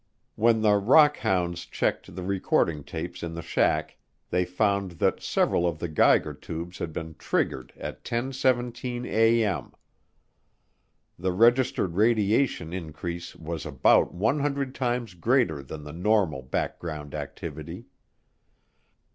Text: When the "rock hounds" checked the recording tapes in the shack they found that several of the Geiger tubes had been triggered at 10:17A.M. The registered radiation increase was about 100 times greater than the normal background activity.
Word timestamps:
When 0.33 0.61
the 0.63 0.77
"rock 0.77 1.17
hounds" 1.17 1.67
checked 1.67 2.15
the 2.15 2.23
recording 2.23 2.83
tapes 2.83 3.21
in 3.21 3.35
the 3.35 3.43
shack 3.43 3.99
they 4.31 4.45
found 4.45 4.93
that 4.93 5.21
several 5.21 5.67
of 5.67 5.77
the 5.77 5.87
Geiger 5.87 6.33
tubes 6.33 6.79
had 6.79 6.91
been 6.91 7.13
triggered 7.19 7.71
at 7.77 8.03
10:17A.M. 8.03 9.73
The 11.19 11.31
registered 11.31 11.93
radiation 11.93 12.73
increase 12.73 13.35
was 13.35 13.63
about 13.63 14.11
100 14.11 14.73
times 14.73 15.13
greater 15.13 15.61
than 15.61 15.83
the 15.83 15.93
normal 15.93 16.41
background 16.41 17.13
activity. 17.13 17.85